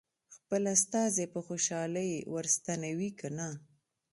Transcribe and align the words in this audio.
خپل 0.35 0.61
استازی 0.75 1.25
په 1.33 1.39
خوشالۍ 1.47 2.11
ور 2.33 2.45
ستنوي 2.55 3.09
که 3.19 3.27
نه. 3.37 3.49